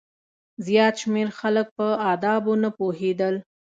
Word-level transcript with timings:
زیات 0.65 0.95
شمېر 1.01 1.29
خلک 1.39 1.67
په 1.77 1.87
آدابو 2.11 2.53
نه 2.63 2.69
پوهېدل. 2.77 3.35